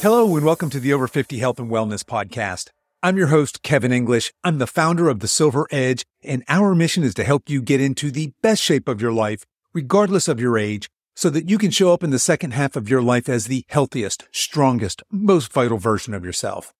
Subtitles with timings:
[0.00, 2.70] Hello, and welcome to the Over 50 Health and Wellness Podcast.
[3.02, 4.32] I'm your host, Kevin English.
[4.44, 7.80] I'm the founder of the Silver Edge, and our mission is to help you get
[7.80, 11.72] into the best shape of your life, regardless of your age, so that you can
[11.72, 15.78] show up in the second half of your life as the healthiest, strongest, most vital
[15.78, 16.72] version of yourself.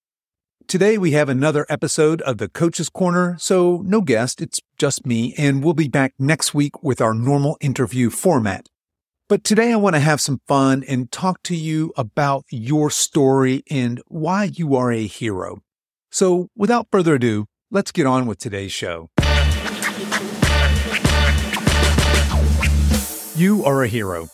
[0.67, 5.35] Today, we have another episode of the Coach's Corner, so no guest, it's just me,
[5.37, 8.69] and we'll be back next week with our normal interview format.
[9.29, 13.61] But today I want to have some fun and talk to you about your story
[13.69, 15.61] and why you are a hero.
[16.09, 19.11] So without further ado, let's get on with today's show.
[23.35, 24.29] You are a hero.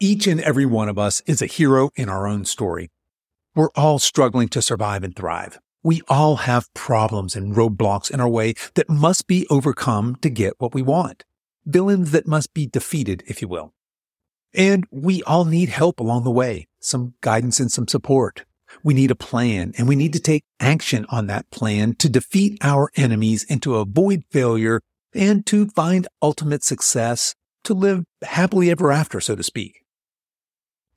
[0.00, 2.88] Each and every one of us is a hero in our own story.
[3.54, 5.58] We're all struggling to survive and thrive.
[5.82, 10.54] We all have problems and roadblocks in our way that must be overcome to get
[10.56, 11.24] what we want.
[11.66, 13.74] Villains that must be defeated, if you will.
[14.56, 18.46] And we all need help along the way, some guidance and some support.
[18.82, 22.58] We need a plan and we need to take action on that plan to defeat
[22.62, 24.80] our enemies and to avoid failure
[25.14, 29.82] and to find ultimate success to live happily ever after, so to speak.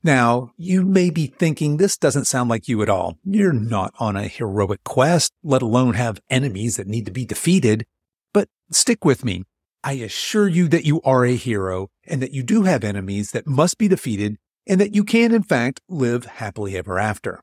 [0.02, 3.18] Now, you may be thinking this doesn't sound like you at all.
[3.24, 7.84] You're not on a heroic quest, let alone have enemies that need to be defeated.
[8.32, 9.44] But stick with me.
[9.82, 13.46] I assure you that you are a hero and that you do have enemies that
[13.46, 17.40] must be defeated and that you can, in fact, live happily ever after.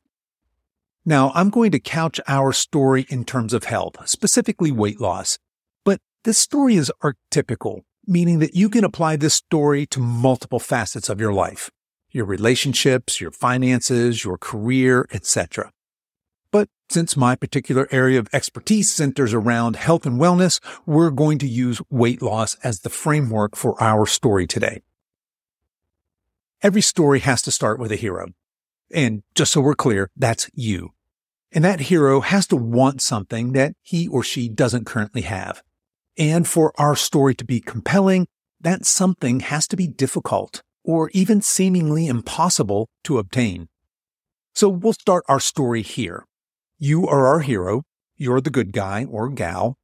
[1.05, 5.39] Now, I'm going to couch our story in terms of health, specifically weight loss.
[5.85, 11.07] But this story is archetypical, meaning that you can apply this story to multiple facets
[11.07, 11.71] of your life,
[12.11, 15.71] your relationships, your finances, your career, etc.
[16.57, 21.47] But since my particular area of expertise centers around health and wellness, we're going to
[21.47, 24.81] use weight loss as the framework for our story today.
[26.63, 28.29] Every story has to start with a hero.
[28.91, 30.93] And just so we're clear, that's you.
[31.51, 35.61] And that hero has to want something that he or she doesn't currently have.
[36.17, 38.25] And for our story to be compelling,
[38.59, 43.69] that something has to be difficult or even seemingly impossible to obtain.
[44.55, 46.25] So we'll start our story here
[46.79, 47.83] you are our hero.
[48.17, 49.77] You're the good guy or gal,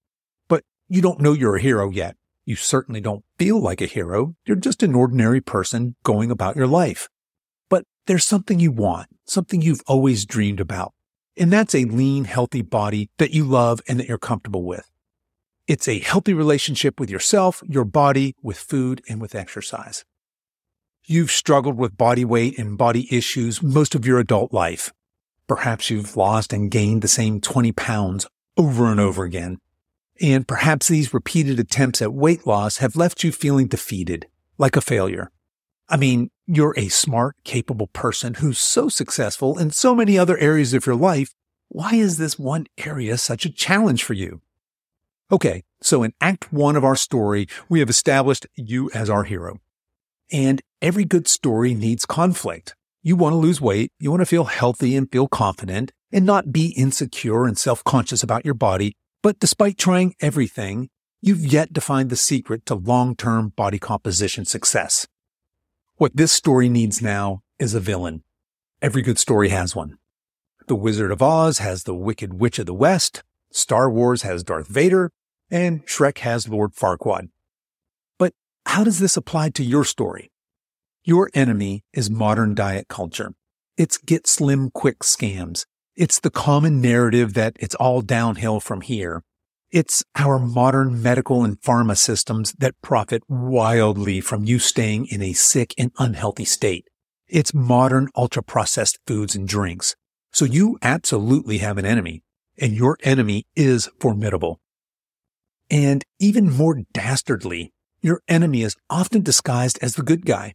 [0.47, 2.15] but you don't know you're a hero yet.
[2.45, 4.35] You certainly don't feel like a hero.
[4.45, 7.09] You're just an ordinary person going about your life.
[7.69, 10.93] But there's something you want, something you've always dreamed about.
[11.37, 14.89] And that's a lean, healthy body that you love and that you're comfortable with.
[15.67, 20.03] It's a healthy relationship with yourself, your body, with food, and with exercise.
[21.05, 24.91] You've struggled with body weight and body issues most of your adult life.
[25.47, 28.27] Perhaps you've lost and gained the same 20 pounds
[28.57, 29.59] over and over again.
[30.21, 34.27] And perhaps these repeated attempts at weight loss have left you feeling defeated,
[34.57, 35.31] like a failure.
[35.89, 40.73] I mean, you're a smart, capable person who's so successful in so many other areas
[40.73, 41.33] of your life.
[41.69, 44.41] Why is this one area such a challenge for you?
[45.31, 49.59] Okay, so in Act 1 of our story, we have established you as our hero.
[50.31, 52.75] And every good story needs conflict.
[53.05, 53.91] You want to lose weight.
[53.99, 58.23] You want to feel healthy and feel confident and not be insecure and self conscious
[58.23, 58.95] about your body.
[59.21, 60.89] But despite trying everything,
[61.21, 65.05] you've yet to find the secret to long term body composition success.
[65.97, 68.23] What this story needs now is a villain.
[68.81, 69.97] Every good story has one.
[70.67, 73.21] The Wizard of Oz has the Wicked Witch of the West.
[73.51, 75.11] Star Wars has Darth Vader
[75.51, 77.29] and Shrek has Lord Farquaad.
[78.17, 78.33] But
[78.65, 80.31] how does this apply to your story?
[81.05, 83.33] Your enemy is modern diet culture.
[83.75, 85.65] It's get slim quick scams.
[85.97, 89.21] It's the common narrative that it's all downhill from here.
[89.69, 95.33] It's our modern medical and pharma systems that profit wildly from you staying in a
[95.33, 96.87] sick and unhealthy state.
[97.27, 99.97] It's modern ultra processed foods and drinks.
[100.31, 102.23] So you absolutely have an enemy
[102.57, 104.61] and your enemy is formidable.
[105.69, 110.53] And even more dastardly, your enemy is often disguised as the good guy.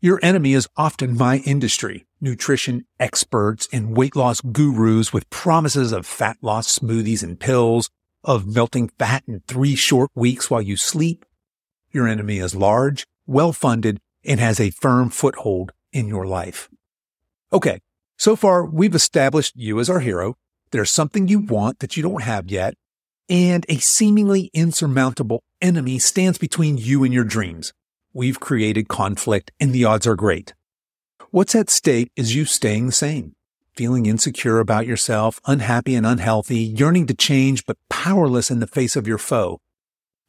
[0.00, 6.06] Your enemy is often my industry, nutrition experts and weight loss gurus with promises of
[6.06, 7.90] fat loss smoothies and pills,
[8.22, 11.24] of melting fat in three short weeks while you sleep.
[11.90, 16.68] Your enemy is large, well funded, and has a firm foothold in your life.
[17.52, 17.80] Okay.
[18.16, 20.36] So far, we've established you as our hero.
[20.70, 22.74] There's something you want that you don't have yet,
[23.28, 27.72] and a seemingly insurmountable enemy stands between you and your dreams.
[28.18, 30.52] We've created conflict and the odds are great.
[31.30, 33.36] What's at stake is you staying the same,
[33.76, 38.96] feeling insecure about yourself, unhappy and unhealthy, yearning to change, but powerless in the face
[38.96, 39.60] of your foe.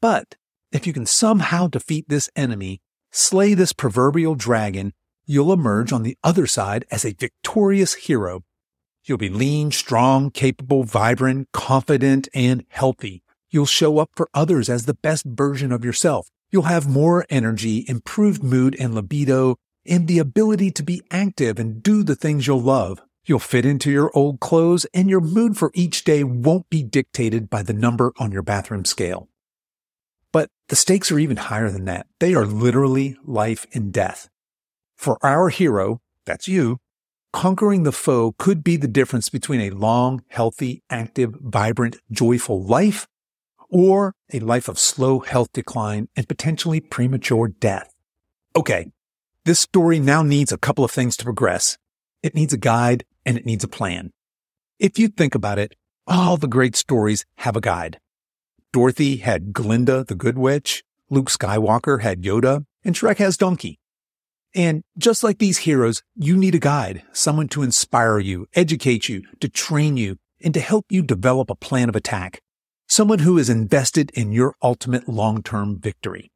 [0.02, 0.36] But
[0.72, 4.94] if you can somehow defeat this enemy, slay this proverbial dragon,
[5.26, 8.44] you'll emerge on the other side as a victorious hero.
[9.04, 13.24] You'll be lean, strong, capable, vibrant, confident, and healthy.
[13.50, 16.30] You'll show up for others as the best version of yourself.
[16.52, 21.84] You'll have more energy, improved mood and libido, and the ability to be active and
[21.84, 23.02] do the things you'll love.
[23.26, 27.50] You'll fit into your old clothes, and your mood for each day won't be dictated
[27.50, 29.30] by the number on your bathroom scale.
[30.32, 32.08] But the stakes are even higher than that.
[32.20, 34.30] They are literally life and death.
[34.98, 36.80] For our hero, that's you,
[37.32, 43.08] conquering the foe could be the difference between a long, healthy, active, vibrant, joyful life
[43.70, 47.94] or a life of slow health decline and potentially premature death.
[48.56, 48.92] Okay,
[49.46, 51.78] this story now needs a couple of things to progress.
[52.22, 54.12] It needs a guide and it needs a plan.
[54.80, 55.76] If you think about it,
[56.08, 58.00] all the great stories have a guide.
[58.74, 63.80] Dorothy had Glinda the Good Witch, Luke Skywalker had Yoda, and Shrek has Donkey.
[64.56, 69.24] And just like these heroes, you need a guide, someone to inspire you, educate you,
[69.40, 72.42] to train you, and to help you develop a plan of attack.
[72.92, 76.32] Someone who is invested in your ultimate long-term victory.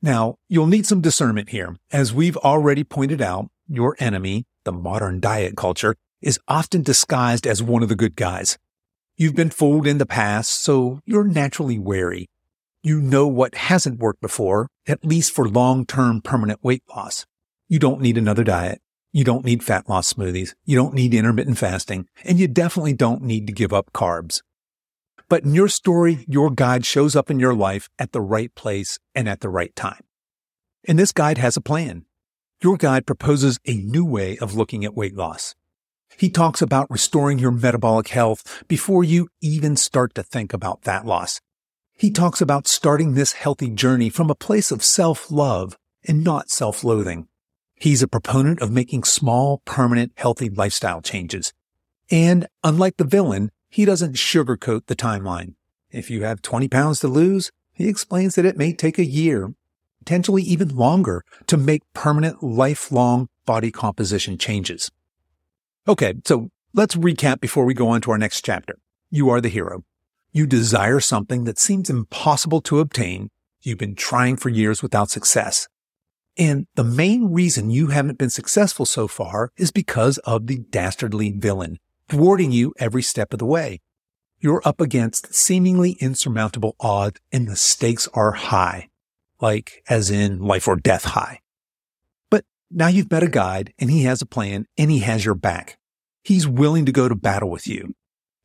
[0.00, 1.76] Now, you'll need some discernment here.
[1.90, 7.64] As we've already pointed out, your enemy, the modern diet culture, is often disguised as
[7.64, 8.58] one of the good guys.
[9.16, 12.28] You've been fooled in the past, so you're naturally wary.
[12.84, 17.26] You know what hasn't worked before, at least for long-term permanent weight loss.
[17.68, 18.80] You don't need another diet.
[19.12, 20.54] You don't need fat loss smoothies.
[20.64, 22.06] You don't need intermittent fasting.
[22.22, 24.42] And you definitely don't need to give up carbs.
[25.30, 28.98] But in your story, your guide shows up in your life at the right place
[29.14, 30.02] and at the right time.
[30.86, 32.04] And this guide has a plan.
[32.62, 35.54] Your guide proposes a new way of looking at weight loss.
[36.18, 41.06] He talks about restoring your metabolic health before you even start to think about fat
[41.06, 41.40] loss.
[41.96, 45.78] He talks about starting this healthy journey from a place of self-love
[46.08, 47.28] and not self-loathing.
[47.76, 51.52] He's a proponent of making small, permanent, healthy lifestyle changes.
[52.10, 55.54] And unlike the villain, he doesn't sugarcoat the timeline.
[55.90, 59.54] If you have 20 pounds to lose, he explains that it may take a year,
[60.00, 64.90] potentially even longer, to make permanent, lifelong body composition changes.
[65.88, 68.78] Okay, so let's recap before we go on to our next chapter.
[69.10, 69.84] You are the hero.
[70.32, 73.30] You desire something that seems impossible to obtain.
[73.62, 75.68] You've been trying for years without success.
[76.36, 81.32] And the main reason you haven't been successful so far is because of the dastardly
[81.32, 81.78] villain,
[82.10, 83.80] thwarting you every step of the way.
[84.40, 88.88] You're up against seemingly insurmountable odds and the stakes are high,
[89.40, 91.40] like as in life or death high.
[92.30, 95.34] But now you've met a guide and he has a plan and he has your
[95.34, 95.78] back.
[96.24, 97.94] He's willing to go to battle with you.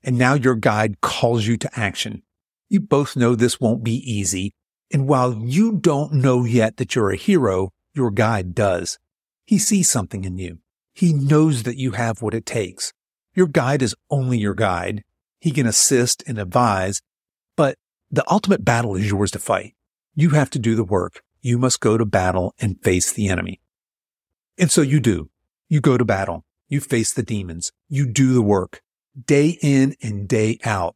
[0.03, 2.21] And now your guide calls you to action.
[2.69, 4.51] You both know this won't be easy.
[4.94, 9.00] And while you don't know yet that you're a hero, your guide does.
[9.45, 10.59] He sees something in you.
[10.94, 12.94] He knows that you have what it takes.
[13.35, 15.03] Your guide is only your guide.
[15.39, 17.01] He can assist and advise,
[17.55, 17.75] but
[18.09, 19.75] the ultimate battle is yours to fight.
[20.15, 21.21] You have to do the work.
[21.41, 23.61] You must go to battle and face the enemy.
[24.57, 25.29] And so you do.
[25.67, 26.45] You go to battle.
[26.69, 27.71] You face the demons.
[27.89, 28.81] You do the work
[29.25, 30.95] day in and day out.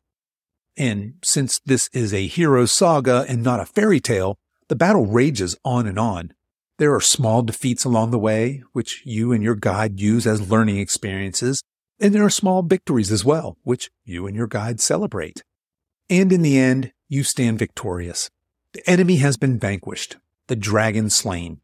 [0.78, 4.38] And since this is a hero saga and not a fairy tale,
[4.68, 6.34] the battle rages on and on.
[6.78, 10.78] There are small defeats along the way, which you and your guide use as learning
[10.78, 11.62] experiences.
[12.00, 15.44] And there are small victories as well, which you and your guide celebrate.
[16.10, 18.30] And in the end, you stand victorious.
[18.74, 21.60] The enemy has been vanquished, the dragon slain.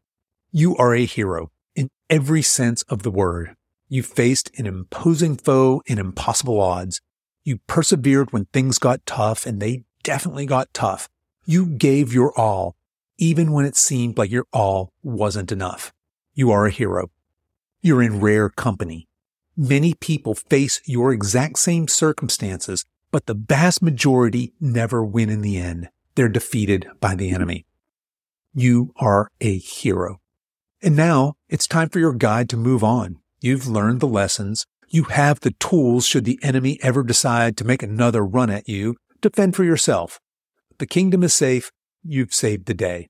[0.52, 3.56] You are a hero in every sense of the word.
[3.88, 7.00] You faced an imposing foe in impossible odds.
[7.44, 11.08] You persevered when things got tough, and they definitely got tough.
[11.44, 12.74] You gave your all,
[13.18, 15.92] even when it seemed like your all wasn't enough.
[16.34, 17.10] You are a hero.
[17.80, 19.06] You're in rare company.
[19.56, 25.56] Many people face your exact same circumstances, but the vast majority never win in the
[25.56, 25.88] end.
[26.14, 27.66] They're defeated by the enemy.
[28.54, 30.20] You are a hero.
[30.82, 33.16] And now it's time for your guide to move on.
[33.40, 34.66] You've learned the lessons.
[34.88, 38.96] You have the tools should the enemy ever decide to make another run at you
[39.20, 40.20] Defend for yourself.
[40.78, 41.72] The kingdom is safe.
[42.04, 43.08] You've saved the day.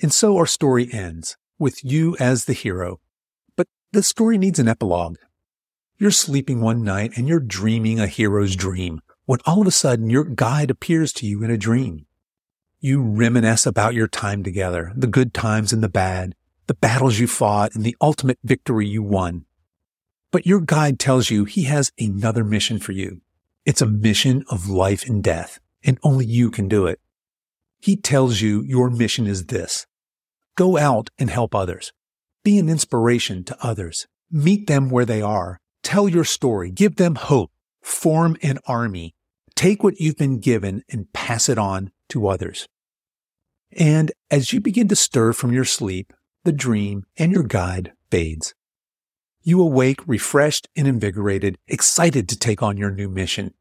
[0.00, 3.00] And so our story ends with you as the hero.
[3.56, 5.18] But the story needs an epilogue.
[5.98, 10.10] You're sleeping one night and you're dreaming a hero's dream when all of a sudden
[10.10, 12.06] your guide appears to you in a dream.
[12.80, 16.34] You reminisce about your time together, the good times and the bad,
[16.66, 19.44] the battles you fought and the ultimate victory you won.
[20.32, 23.20] But your guide tells you he has another mission for you.
[23.64, 26.98] It's a mission of life and death, and only you can do it.
[27.78, 29.86] He tells you your mission is this.
[30.56, 31.92] Go out and help others.
[32.42, 34.08] Be an inspiration to others.
[34.30, 35.60] Meet them where they are.
[35.82, 36.70] Tell your story.
[36.70, 37.50] Give them hope.
[37.80, 39.14] Form an army.
[39.54, 42.68] Take what you've been given and pass it on to others.
[43.72, 46.12] And as you begin to stir from your sleep,
[46.44, 48.54] the dream and your guide fades.
[49.42, 53.54] You awake refreshed and invigorated, excited to take on your new mission.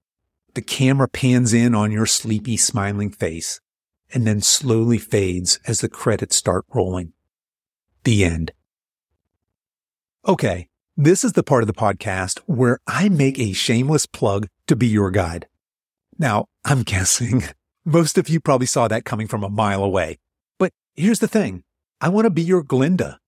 [0.53, 3.59] The camera pans in on your sleepy, smiling face
[4.13, 7.13] and then slowly fades as the credits start rolling.
[8.03, 8.51] The end.
[10.27, 10.67] Okay,
[10.97, 14.87] this is the part of the podcast where I make a shameless plug to be
[14.87, 15.47] your guide.
[16.19, 17.43] Now, I'm guessing
[17.85, 20.19] most of you probably saw that coming from a mile away.
[20.59, 21.63] But here's the thing.
[21.99, 23.19] I want to be your Glinda,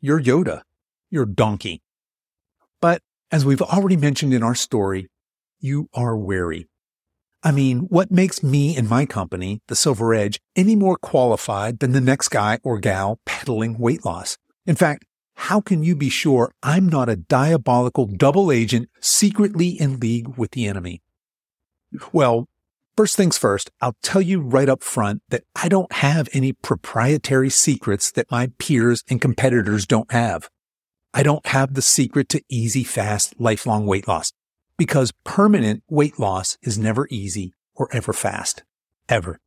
[0.00, 0.62] your Yoda,
[1.10, 1.80] your donkey.
[2.80, 5.08] But as we've already mentioned in our story,
[5.60, 6.66] you are wary.
[7.44, 11.92] I mean, what makes me and my company, the Silver Edge, any more qualified than
[11.92, 14.38] the next guy or gal peddling weight loss?
[14.66, 20.00] In fact, how can you be sure I'm not a diabolical double agent secretly in
[20.00, 21.02] league with the enemy?
[22.12, 22.48] Well,
[22.96, 27.50] first things first, I'll tell you right up front that I don't have any proprietary
[27.50, 30.48] secrets that my peers and competitors don't have.
[31.14, 34.32] I don't have the secret to easy, fast, lifelong weight loss
[34.78, 38.62] because permanent weight loss is never easy or ever fast,
[39.08, 39.38] ever.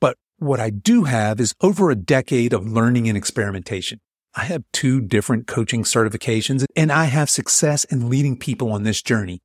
[0.00, 4.00] But what I do have is over a decade of learning and experimentation.
[4.34, 9.02] I have two different coaching certifications and I have success in leading people on this
[9.02, 9.40] journey.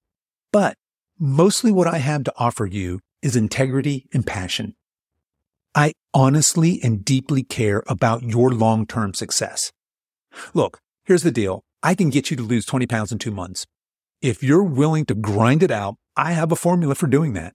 [0.52, 0.76] But
[1.18, 4.76] mostly what I have to offer you is integrity and passion.
[5.74, 9.72] I honestly and deeply care about your long-term success.
[10.54, 11.64] Look, here's the deal.
[11.82, 13.66] I can get you to lose 20 pounds in two months.
[14.22, 17.54] If you're willing to grind it out, I have a formula for doing that.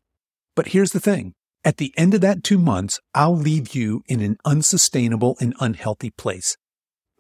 [0.54, 1.32] But here's the thing.
[1.64, 6.10] At the end of that two months, I'll leave you in an unsustainable and unhealthy
[6.10, 6.56] place.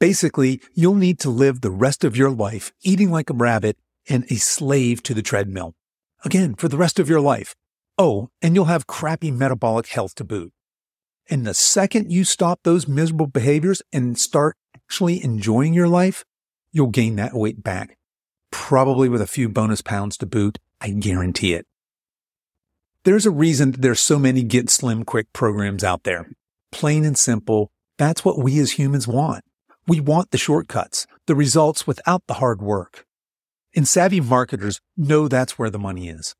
[0.00, 3.76] Basically, you'll need to live the rest of your life eating like a rabbit
[4.08, 5.74] and a slave to the treadmill.
[6.24, 7.54] Again, for the rest of your life.
[7.96, 10.52] Oh, and you'll have crappy metabolic health to boot.
[11.28, 16.24] And the second you stop those miserable behaviors and start actually enjoying your life,
[16.72, 17.98] you'll gain that weight back
[18.50, 20.58] probably with a few bonus pounds to boot.
[20.80, 21.66] I guarantee it.
[23.04, 26.30] There's a reason there's so many get slim quick programs out there.
[26.72, 29.44] Plain and simple, that's what we as humans want.
[29.90, 33.06] We want the shortcuts, the results without the hard work.
[33.74, 36.36] And savvy marketers know that's where the money is.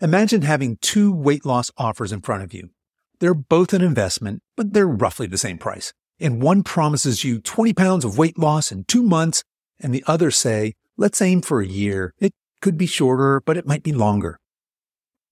[0.00, 2.70] Imagine having two weight loss offers in front of you.
[3.18, 5.92] They're both an investment, but they're roughly the same price.
[6.20, 9.42] And one promises you 20 pounds of weight loss in two months,
[9.80, 12.14] and the other say Let's aim for a year.
[12.20, 12.32] It
[12.62, 14.38] could be shorter, but it might be longer.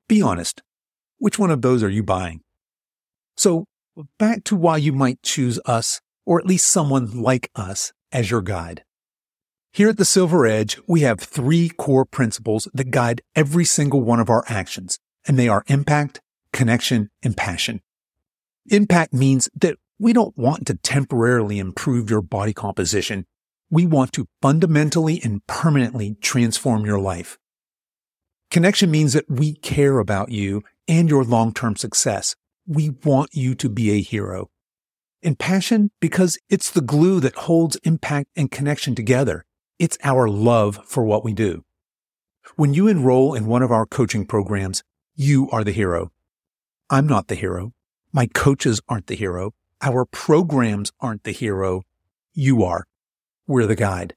[0.08, 0.62] Be honest.
[1.18, 2.40] Which one of those are you buying?
[3.36, 3.66] So
[4.18, 8.42] back to why you might choose us, or at least someone like us, as your
[8.42, 8.84] guide.
[9.72, 14.20] Here at the Silver Edge, we have three core principles that guide every single one
[14.20, 16.20] of our actions, and they are impact,
[16.52, 17.80] connection, and passion.
[18.66, 23.24] Impact means that we don't want to temporarily improve your body composition
[23.70, 27.38] we want to fundamentally and permanently transform your life.
[28.50, 32.36] Connection means that we care about you and your long-term success.
[32.66, 34.50] We want you to be a hero.
[35.26, 39.44] And passion because it's the glue that holds impact and connection together.
[39.78, 41.64] It's our love for what we do.
[42.54, 44.82] When you enroll in one of our coaching programs,
[45.14, 46.10] you are the hero.
[46.88, 47.72] I'm not the hero.
[48.12, 49.52] My coaches aren't the hero.
[49.82, 51.82] Our programs aren't the hero.
[52.32, 52.86] You are
[53.46, 54.14] we're the guide.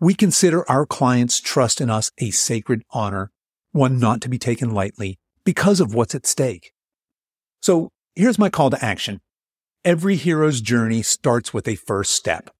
[0.00, 3.30] We consider our clients' trust in us a sacred honor,
[3.72, 6.72] one not to be taken lightly because of what's at stake.
[7.60, 9.20] So here's my call to action.
[9.86, 12.50] Every hero's journey starts with a first step.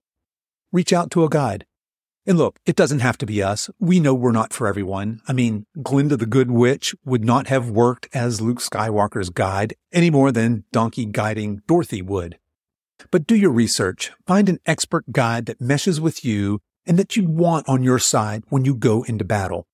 [0.70, 1.66] Reach out to a guide.
[2.24, 3.68] And look, it doesn't have to be us.
[3.80, 5.20] We know we're not for everyone.
[5.26, 10.08] I mean, Glinda the Good Witch would not have worked as Luke Skywalker's guide any
[10.08, 12.38] more than Donkey guiding Dorothy would.
[13.10, 14.12] But do your research.
[14.24, 18.44] Find an expert guide that meshes with you and that you want on your side
[18.50, 19.66] when you go into battle.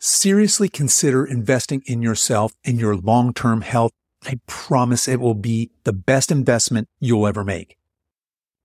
[0.00, 3.92] Seriously consider investing in yourself and your long-term health.
[4.26, 7.76] I promise it will be the best investment you'll ever make.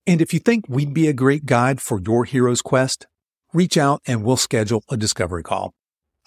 [0.08, 3.06] And if you think we'd be a great guide for your hero's quest,
[3.54, 5.74] reach out and we'll schedule a discovery call.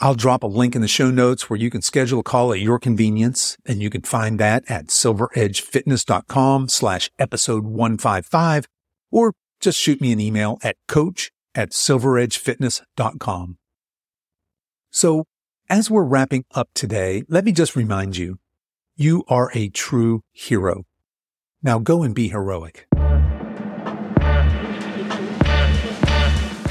[0.01, 2.61] I'll drop a link in the show notes where you can schedule a call at
[2.61, 8.67] your convenience, and you can find that at silveredgefitness.com slash episode 155,
[9.11, 13.59] or just shoot me an email at coach at silveredgefitness.com.
[14.91, 15.25] So
[15.71, 18.39] as we're wrapping up today, let me just remind you,
[18.97, 20.85] you are a true hero.
[21.63, 22.87] Now go and be heroic.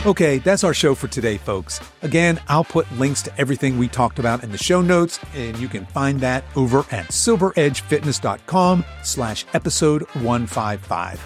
[0.06, 1.80] Okay, that's our show for today, folks.
[2.02, 5.70] Again, I'll put links to everything we talked about in the show notes, and you
[5.70, 11.26] can find that over at silveredgefitness.com slash episode 155.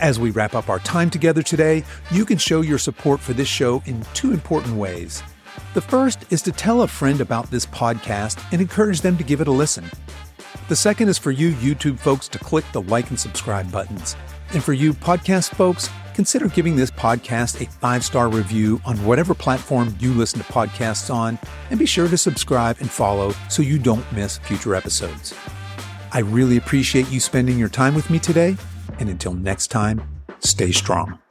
[0.00, 3.46] As we wrap up our time together today, you can show your support for this
[3.46, 5.22] show in two important ways.
[5.74, 9.40] The first is to tell a friend about this podcast and encourage them to give
[9.40, 9.88] it a listen.
[10.68, 14.16] The second is for you YouTube folks to click the like and subscribe buttons.
[14.52, 19.34] And for you podcast folks, consider giving this podcast a five star review on whatever
[19.34, 21.38] platform you listen to podcasts on,
[21.70, 25.34] and be sure to subscribe and follow so you don't miss future episodes.
[26.12, 28.56] I really appreciate you spending your time with me today,
[29.00, 30.00] and until next time,
[30.38, 31.23] stay strong.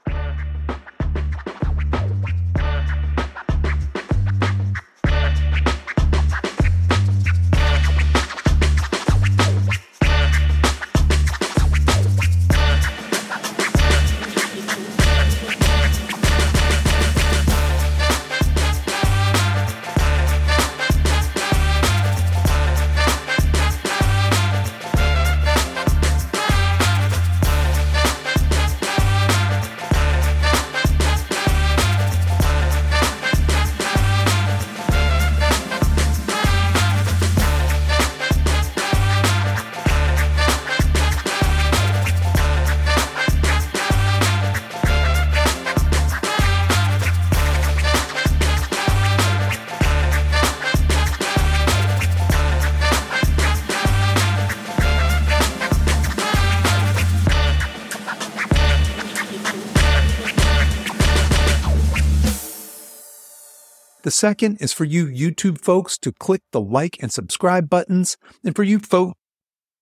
[64.04, 68.54] The second is for you YouTube folks to click the like and subscribe buttons, and
[68.54, 69.16] for you folk,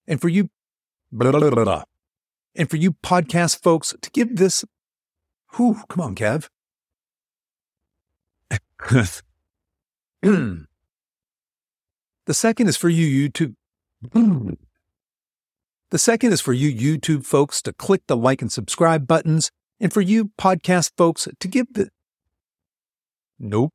[0.08, 0.51] and for you,
[1.12, 1.84] blah, blah, blah,
[2.56, 4.63] and for you podcast folks to give this.
[5.56, 6.50] Whew, come on, Kev.
[10.22, 10.68] the
[12.29, 13.55] second is for you YouTube.
[15.90, 19.92] The second is for you YouTube folks to click the like and subscribe buttons, and
[19.92, 21.90] for you podcast folks to give the.
[23.40, 23.70] Nope.